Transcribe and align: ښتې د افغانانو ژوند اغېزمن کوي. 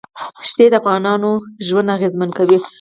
ښتې 0.49 0.65
د 0.69 0.73
افغانانو 0.81 1.31
ژوند 1.65 1.91
اغېزمن 1.95 2.29
کوي. 2.37 2.57